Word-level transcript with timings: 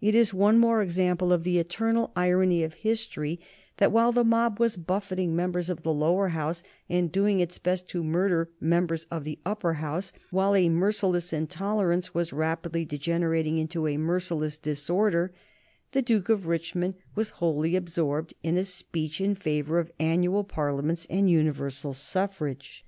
It 0.00 0.14
is 0.14 0.32
one 0.32 0.56
more 0.60 0.82
example 0.82 1.32
of 1.32 1.42
the 1.42 1.58
eternal 1.58 2.12
irony 2.14 2.62
of 2.62 2.74
history 2.74 3.40
that, 3.78 3.90
while 3.90 4.12
the 4.12 4.22
mob 4.22 4.60
was 4.60 4.76
buffeting 4.76 5.34
members 5.34 5.68
of 5.68 5.82
the 5.82 5.92
Lower 5.92 6.28
House, 6.28 6.62
and 6.88 7.10
doing 7.10 7.40
its 7.40 7.58
best 7.58 7.88
to 7.88 8.04
murder 8.04 8.48
members 8.60 9.02
of 9.10 9.24
the 9.24 9.40
Upper 9.44 9.72
House, 9.72 10.12
while 10.30 10.54
a 10.54 10.68
merciless 10.68 11.32
intolerance 11.32 12.14
was 12.14 12.32
rapidly 12.32 12.84
degenerating 12.84 13.58
into 13.58 13.88
a 13.88 13.96
merciless 13.96 14.58
disorder, 14.58 15.32
the 15.90 16.02
Duke 16.02 16.28
of 16.28 16.46
Richmond 16.46 16.94
was 17.16 17.30
wholly 17.40 17.74
absorbed 17.74 18.32
in 18.44 18.56
a 18.56 18.64
speech 18.64 19.20
in 19.20 19.34
favor 19.34 19.80
of 19.80 19.90
annual 19.98 20.44
parliaments 20.44 21.04
and 21.10 21.28
universal 21.28 21.92
suffrage. 21.92 22.84